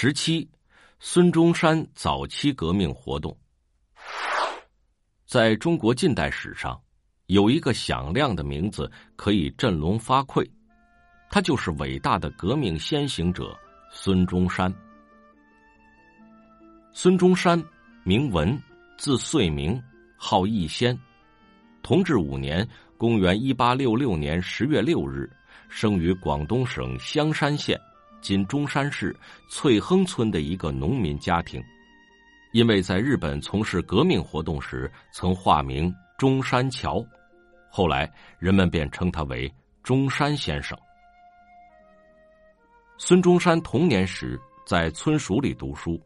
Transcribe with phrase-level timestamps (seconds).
[0.00, 0.48] 十七，
[1.00, 3.36] 孙中山早期革命活动。
[5.26, 6.80] 在中国近代史上，
[7.26, 10.48] 有一个响亮的名字可以振聋发聩，
[11.28, 13.58] 他就是伟大的革命先行者
[13.90, 14.72] 孙中山。
[16.92, 17.60] 孙中山，
[18.04, 18.56] 名文，
[18.98, 19.82] 字遂明，
[20.16, 20.96] 号逸仙。
[21.82, 22.64] 同治五年
[22.96, 25.28] （公元一八六六年）十月六日，
[25.68, 27.76] 生于广东省香山县
[28.20, 29.16] （今中山市）
[29.48, 31.62] 翠亨村的一个农民家庭。
[32.52, 37.04] 因为在日本从事革命活动时，曾化名中山桥，
[37.70, 40.76] 后来人们便称他为中山先生。
[42.96, 46.02] 孙中山童年时在村塾里读书，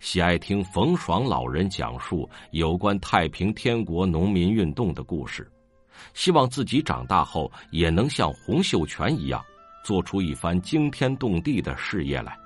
[0.00, 5.48] 喜爱听冯爽老人讲述有关太平天国农民运动的故事，
[6.14, 9.44] 希望自己长大后也能像洪秀全一样，
[9.82, 12.36] 做出一番惊天动地的事业来。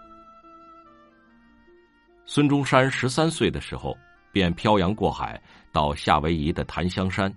[2.24, 3.96] 孙中山十三岁的时候，
[4.32, 5.40] 便漂洋过海
[5.72, 7.32] 到夏威夷的檀香山，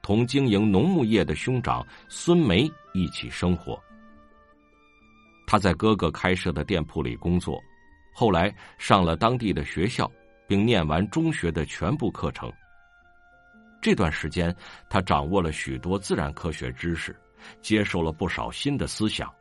[0.00, 3.78] 同经营农牧业的兄长孙梅一起生活。
[5.46, 7.60] 他在哥哥开设的店铺里工作，
[8.14, 10.10] 后来上了当地的学校，
[10.48, 12.50] 并念完中学的全部课程。
[13.82, 14.54] 这段时间，
[14.88, 17.14] 他掌握了许多自然科学知识，
[17.60, 19.32] 接受了不少新的思想，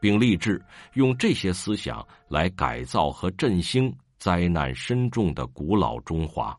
[0.00, 3.94] 并立志用这些思想来改造和振兴。
[4.20, 6.58] 灾难深重的古老中华。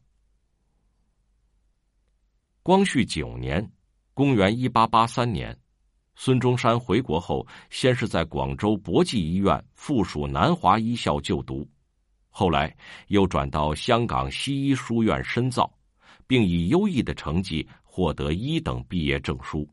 [2.64, 3.70] 光绪九年，
[4.14, 5.60] 公元一八八三年，
[6.16, 11.68] 孙中山回国后，先是在广州博济医院附属南华医校就读，
[12.30, 12.74] 后来
[13.08, 15.70] 又转到香港西医书院深造，
[16.26, 19.68] 并以优异的成绩获得一等毕业证书。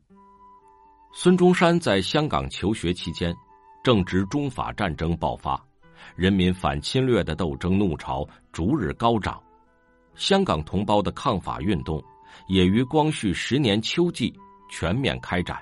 [1.13, 3.35] 孙中山在香港求学期间，
[3.83, 5.59] 正值中法战争爆发。
[6.15, 9.41] 人民反侵略的斗争怒潮逐日高涨，
[10.15, 12.03] 香港同胞的抗法运动
[12.47, 14.33] 也于光绪十年秋季
[14.69, 15.57] 全面开展。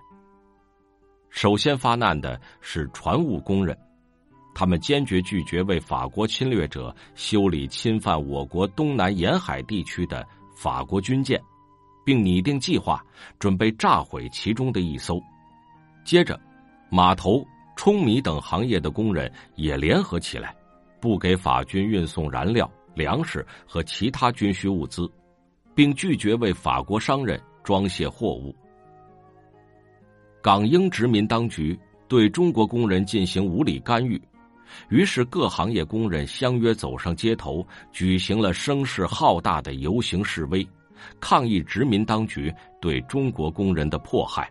[1.30, 3.78] 首先发难的是船务工人，
[4.54, 11.42] 他们坚决拒绝为法国侵略者修理侵犯我国东南沿海地区的法国军舰，
[12.04, 13.04] 并拟定计划
[13.40, 15.22] 准备炸毁其中的一艘。
[16.06, 16.40] 接着，
[16.90, 17.46] 码头。
[17.78, 20.56] 舂米等行业的工人也联合起来，
[21.02, 25.12] 不给法军运送燃料、粮食和其他军需物资，
[25.76, 28.56] 并拒绝为法国商人装卸货物。
[30.42, 31.78] 港英殖民当局
[32.08, 34.20] 对中国工人进行无理干预，
[34.88, 40.66] 于是各行业工人相约走上街头，举行了声势浩大的游行示威，
[41.20, 44.50] 抗议殖民当局对中国工人的迫害。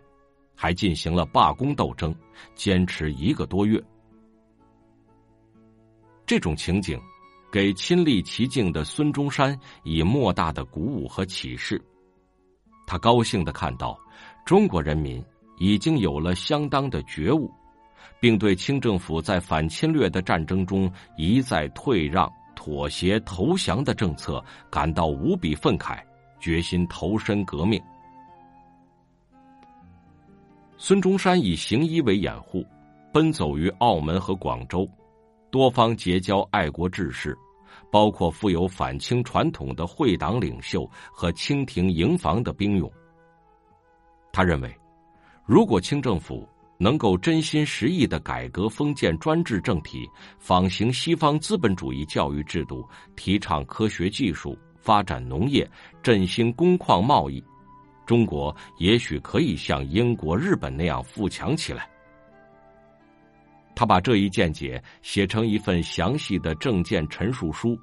[0.55, 2.15] 还进行了罢工斗争，
[2.55, 3.81] 坚持一个多月。
[6.25, 6.99] 这种情景，
[7.51, 11.79] 给亲历其境的孙中山以莫大的鼓舞和启示。
[12.87, 13.99] 他高兴的看到，
[14.45, 15.23] 中国人民
[15.57, 17.51] 已经有了相当的觉悟，
[18.19, 25.99] 并对清政府在反侵略的战争中一再退让、妥协、投降的政策感到无比愤慨，
[26.39, 27.81] 决心投身革命。
[30.77, 32.65] 孙中山以行医为掩护，
[33.13, 34.87] 奔走于澳门和广州，
[35.49, 37.35] 多方结交爱国志士，
[37.89, 42.91] 包括富有反清传统的会党领袖和清廷营房的兵勇。
[44.33, 44.75] 他认为，
[45.45, 46.45] 如果清政府
[46.77, 50.05] 能够真心实意的改革封建专制政体，
[50.37, 52.85] 仿行西方资本主义教育制度，
[53.15, 55.65] 提倡科学技术，发展农业，
[56.03, 57.41] 振兴工矿贸易。
[58.05, 61.89] 中国也许可以像英国、日本那样富强起来。
[63.75, 67.77] 他把这一见解写成一份详细的政见陈述书，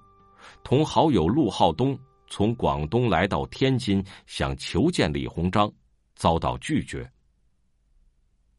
[0.65, 5.71] 同好友陆浩东从广东来到天津，想求见李鸿章，
[6.15, 7.07] 遭到拒绝。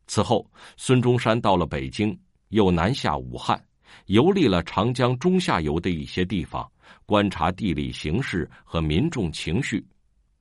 [0.05, 0.45] 此后，
[0.77, 2.15] 孙中山到了北京，
[2.49, 3.59] 又南下武汉，
[4.05, 6.69] 游历了长江中下游的一些地方，
[7.05, 9.83] 观察地理形势和民众情绪。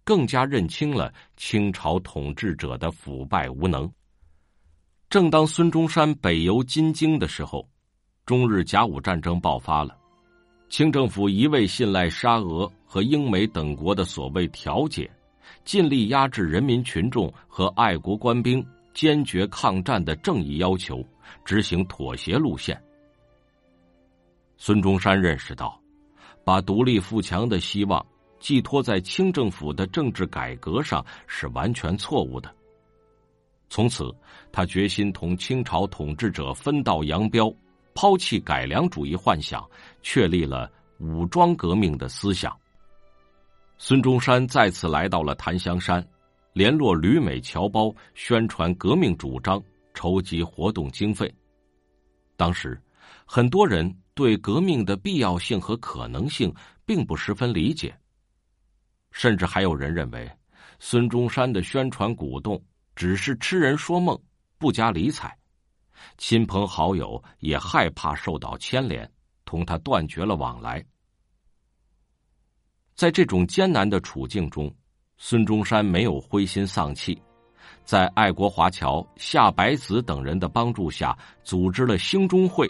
[0.05, 3.91] 更加认清了清朝统治者的腐败无能。
[5.09, 7.69] 正当孙中山北游金京的时候，
[8.25, 9.97] 中日甲午战争爆发了。
[10.71, 15.11] 清政府一味信赖沙俄和英美等国的所谓调解，
[15.65, 21.05] 尽力压制人民群众和爱国官兵坚决抗战的正义要求，
[21.45, 22.83] 执行妥协路线。
[24.57, 25.79] 孙中山认识到，
[26.43, 28.05] 把独立富强的希望。
[28.43, 32.53] 寄托在清政府的政治改革上是完全错误的。
[33.71, 34.13] 从此，
[34.51, 37.55] 他决心同清朝统治者分道扬镳，
[37.95, 39.65] 抛弃改良主义幻想，
[40.03, 42.55] 确立了武装革命的思想。
[43.79, 46.05] 孙中山再次来到了檀香山，
[46.53, 49.63] 联络旅美侨胞，宣传革命主张，
[49.95, 51.33] 筹集活动经费。
[52.37, 52.79] 当时，
[53.25, 56.53] 很多人对革命的必要性和可能性
[56.85, 57.97] 并不十分理解，
[59.13, 60.29] 甚至还有人认为，
[60.81, 62.61] 孙中山的宣传鼓动
[62.97, 64.21] 只是痴人说梦，
[64.59, 65.33] 不加理睬。
[66.19, 69.09] 亲朋好友也害怕受到牵连，
[69.45, 70.85] 同他断绝了往来。
[72.95, 74.75] 在这种艰难的处境中，
[75.17, 77.21] 孙中山没有灰心丧气，
[77.85, 82.69] 在爱国华侨夏白子等人的帮助下，组织了兴中会。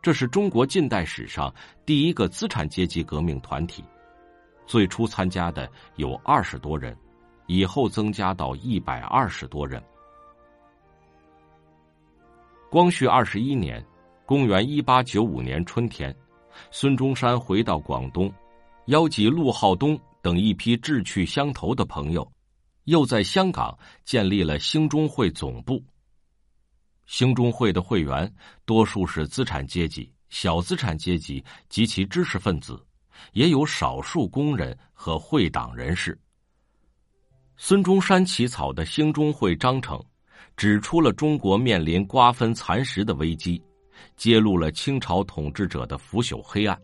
[0.00, 1.54] 这是中国近代史上
[1.84, 3.84] 第一个资产阶级革命团体，
[4.70, 6.96] 最初参加的有二十多人，
[7.48, 9.82] 以后增加到一百二十多人。
[12.70, 13.84] 光绪二十一年，
[14.24, 16.14] 公元一八九五年春天，
[16.70, 18.32] 孙中山回到广东。
[18.86, 22.30] 邀集陆浩东等一批志趣相投的朋友，
[22.84, 25.82] 又在香港建立了兴中会总部。
[27.06, 28.32] 兴中会的会员
[28.64, 32.80] 多数是资产阶级、小资产阶级及其知识分子，
[33.32, 36.18] 也有少数工人和会党人士。
[37.56, 40.02] 孙中山起草的兴中会章程，
[40.56, 43.62] 指出了中国面临瓜分蚕食的危机，
[44.16, 46.80] 揭露了清朝统治者的腐朽黑暗。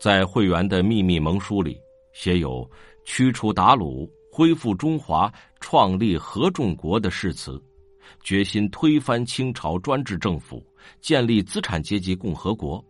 [0.00, 1.80] 在会员的秘密盟书里，
[2.12, 2.68] 写有
[3.04, 7.62] 驱除鞑虏、恢复中华、创立合众国的誓词，
[8.22, 10.62] 决心推翻清朝专制政府，
[11.00, 12.84] 建立资产阶级共和国。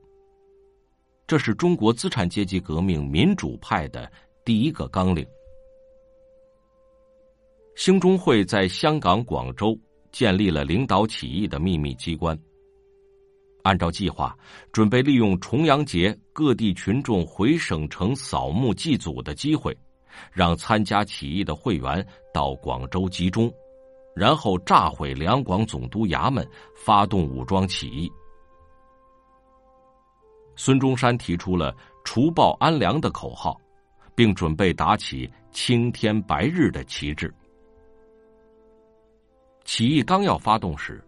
[1.27, 4.11] 这是中国资产阶级革命民主派的
[4.45, 5.27] 第一个纲领。
[7.75, 9.77] 兴中会在香港、广州
[10.13, 12.39] 建立了领导起义的秘密机关。
[13.65, 14.39] 按照计划，
[14.71, 19.77] 准备利用重阳节各地群众回省城扫墓祭祖的机会，
[20.33, 23.53] 让参加起义的会员到广州集中，
[24.15, 28.09] 然后炸毁两广总督衙门，发动武装起义。
[30.57, 31.73] 孙中山提出了
[32.05, 33.61] “除暴安良”的口号，
[34.15, 37.33] 并准备打起青天白日的旗帜。
[39.65, 41.03] 起义刚要发动时。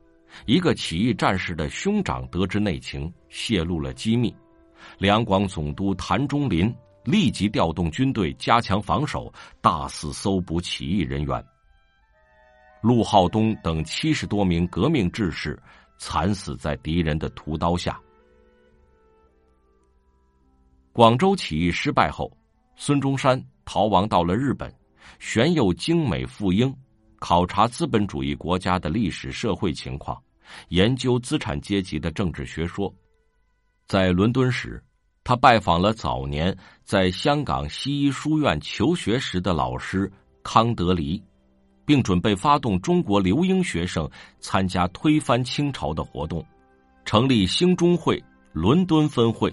[0.44, 4.32] 一个起义战士的兄长得知内情，泄露了机密。
[4.98, 6.72] 两广总督谭中林
[7.02, 11.42] 立即调动军队加强防守，大肆搜捕起义人员。
[12.82, 15.60] 陆浩东等七十多名革命志士
[15.96, 17.98] 惨死在敌人的屠刀下。
[20.92, 22.30] 广州起义失败后，
[22.74, 24.72] 孙中山逃亡到了日本，
[25.18, 26.74] 玄佑精美赴英。
[27.20, 30.16] 考察资本主义国家的历史社会情况，
[30.68, 32.92] 研究资产阶级的政治学说。
[33.86, 34.80] 在伦敦时，
[35.24, 40.10] 他拜访了早年在香港西医书院求学时的老师
[40.44, 41.20] 康德黎，
[41.84, 44.08] 并准备发动中国留英学生
[44.40, 46.44] 参加推翻清朝的活动，
[47.04, 49.52] 成立兴中会伦敦分会。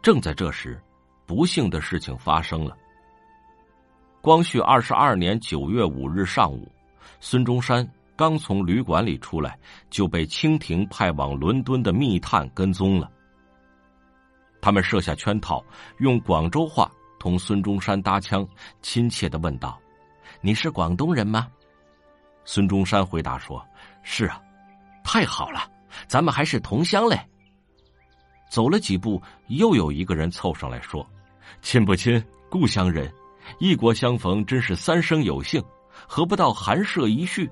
[0.00, 0.80] 正在这时，
[1.26, 2.76] 不幸的事情发生了。
[4.20, 6.70] 光绪二十二年九月五日上午，
[7.20, 7.86] 孙中山
[8.16, 9.58] 刚从旅馆里出来，
[9.90, 13.10] 就被清廷派往伦敦的密探跟踪了。
[14.60, 15.64] 他们设下圈套，
[15.98, 18.46] 用广州话同孙中山搭腔，
[18.82, 19.78] 亲切的问道
[20.42, 21.48] ：“你是广东人吗？”
[22.44, 23.64] 孙中山回答说
[24.02, 24.40] ：“是啊，
[25.04, 25.70] 太好了，
[26.06, 27.18] 咱们还是同乡嘞。”
[28.48, 31.06] 走了几步，又有一个人凑上来说
[31.62, 33.12] ：“亲不亲，故乡人。”
[33.58, 35.62] 异国相逢，真是三生有幸，
[36.06, 37.50] 何不到寒舍一叙？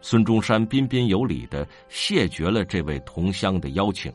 [0.00, 4.10] 孙中山彬彬有礼的谢绝了这位同乡的邀请。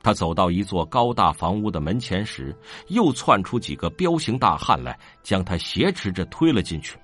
[0.00, 6.96] 他走到一座高大房屋的门前时，又窜出几个彪形大汉来，将他挟持着推了进去。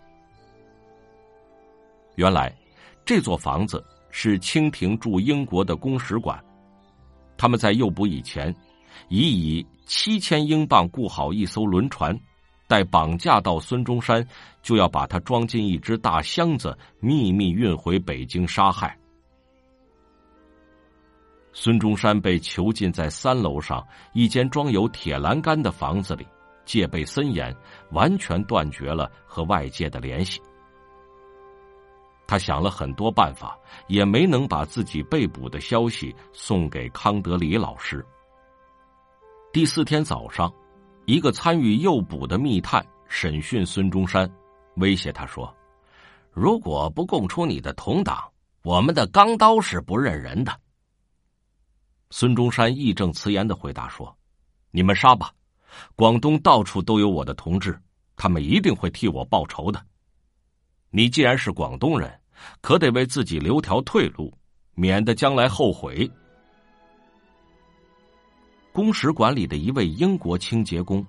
[2.15, 2.57] 原来，
[3.05, 6.41] 这座房子是清廷驻英国的公使馆，
[7.42, 8.54] 他们在诱捕以前。
[9.08, 12.16] 已以七千英镑雇好一艘轮船，
[12.68, 14.25] 待绑架到孙中山，
[14.62, 18.96] 就要把他装进一只大箱子，秘密运回北京杀害。
[21.52, 23.84] 孙中山被囚禁在三楼上
[24.14, 26.25] 一间装有铁栏杆的房子里，
[26.64, 27.52] 戒备森严，
[27.90, 30.40] 完全断绝了和外界的联系。
[32.33, 33.59] 他想了很多办法，
[33.89, 38.03] 也没能把自己被捕的消息送给康德里老师。
[39.53, 40.51] 第四天早上，
[41.05, 44.27] 一个参与诱捕的密探审讯孙中山，
[44.77, 45.55] 威胁他说
[46.33, 50.59] ：“如果不供出你的同党，我们的钢刀是不认人的。”
[52.09, 54.17] 孙中山义正辞严的回答说
[54.73, 55.35] ：“你们杀吧，
[55.95, 57.79] 广东到处都有我的同志，
[58.17, 59.85] 他们一定会替我报仇的。
[60.89, 62.19] 你既然是广东人，
[62.61, 64.33] 可得为自己留条退路，
[64.75, 66.11] 免得将来后悔。”
[68.73, 71.05] 公使馆里的一位英国清洁工，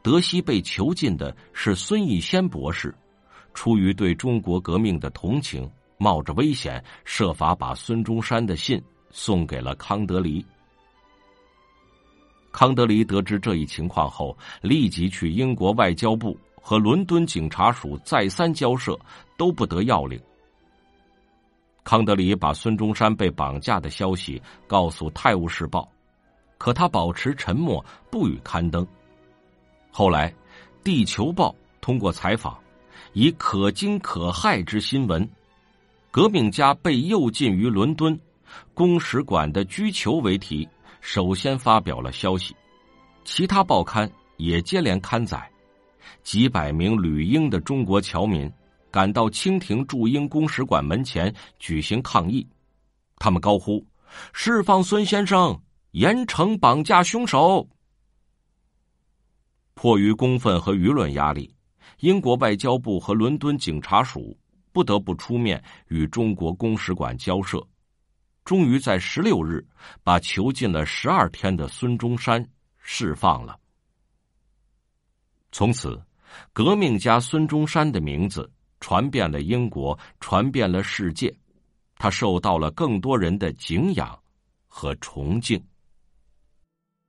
[0.00, 2.94] 德西被囚禁的是孙逸仙博士。
[3.52, 10.46] 出于对中国革命的同情，冒着危险，设法把孙中山的信送给了康德黎。
[12.52, 18.96] 康德黎得知这一情况后，立即去英国外交部和伦敦警察署再三交涉，
[19.36, 20.20] 都不得要领。
[21.90, 25.80] 康德里把孙中山被绑架的消息告诉《泰晤士报》。
[26.56, 28.86] 可他保持沉默，不予刊登。
[29.90, 30.30] 后来，
[30.84, 32.56] 《地球报》通过采访，
[33.12, 35.28] 以可惊可骇之新闻，
[36.12, 38.16] 革命家被诱进于伦敦，
[38.72, 40.68] 公使馆的拘囚为题，
[41.00, 42.54] 首先发表了消息。
[43.24, 45.44] 其他报刊也接连刊载。
[46.22, 48.48] 几百名旅英的中国侨民
[48.90, 52.46] 赶到清廷驻英公使馆门前举行抗议，
[53.16, 53.84] 他们高呼
[54.32, 55.60] ：“释放孙先生！”
[55.92, 57.68] 严惩绑架凶手。
[59.74, 61.52] 迫于公愤和舆论压力，
[61.98, 64.38] 英国外交部和伦敦警察署
[64.70, 67.60] 不得不出面与中国公使馆交涉，
[68.44, 69.66] 终于在十六日
[70.04, 73.58] 把囚禁了十二天的孙中山释放了。
[75.50, 76.00] 从此，
[76.52, 78.48] 革命家孙中山的名字
[78.80, 81.32] 传遍了英国，传遍了世界，
[81.96, 84.18] 他受到了更多人的敬仰
[84.66, 85.62] 和崇敬。